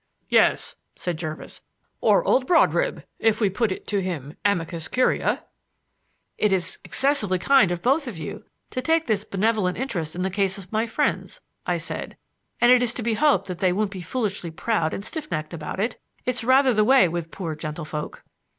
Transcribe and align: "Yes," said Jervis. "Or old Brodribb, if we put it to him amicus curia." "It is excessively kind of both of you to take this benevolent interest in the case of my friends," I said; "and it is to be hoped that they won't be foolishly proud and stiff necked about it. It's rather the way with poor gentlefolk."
"Yes," 0.29 0.77
said 0.95 1.17
Jervis. 1.17 1.61
"Or 1.99 2.23
old 2.23 2.47
Brodribb, 2.47 3.05
if 3.19 3.39
we 3.39 3.51
put 3.51 3.71
it 3.71 3.85
to 3.89 4.01
him 4.01 4.35
amicus 4.43 4.87
curia." 4.87 5.43
"It 6.39 6.51
is 6.51 6.79
excessively 6.83 7.37
kind 7.37 7.69
of 7.71 7.83
both 7.83 8.07
of 8.07 8.17
you 8.17 8.43
to 8.71 8.81
take 8.81 9.05
this 9.05 9.23
benevolent 9.23 9.77
interest 9.77 10.15
in 10.15 10.23
the 10.23 10.31
case 10.31 10.57
of 10.57 10.71
my 10.71 10.87
friends," 10.87 11.39
I 11.67 11.77
said; 11.77 12.17
"and 12.59 12.71
it 12.71 12.81
is 12.81 12.95
to 12.95 13.03
be 13.03 13.13
hoped 13.13 13.45
that 13.47 13.59
they 13.59 13.71
won't 13.71 13.91
be 13.91 14.01
foolishly 14.01 14.49
proud 14.49 14.91
and 14.95 15.05
stiff 15.05 15.29
necked 15.29 15.53
about 15.53 15.79
it. 15.79 16.01
It's 16.25 16.43
rather 16.43 16.73
the 16.73 16.83
way 16.83 17.07
with 17.07 17.29
poor 17.29 17.55
gentlefolk." 17.55 18.23